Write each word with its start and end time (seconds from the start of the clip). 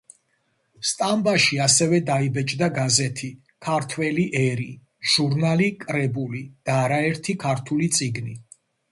სტამბაში 0.91 1.57
ასევე 1.65 1.97
დაიბეჭდა 2.05 2.69
გაზეთი 2.77 3.27
„ქართველი 3.67 4.25
ერი“, 4.39 4.65
ჟურნალი 5.15 5.67
„კრებული“ 5.83 6.41
და 6.71 6.79
არაერთი 6.87 7.37
ქართული 7.45 7.91
წიგნი. 7.99 8.35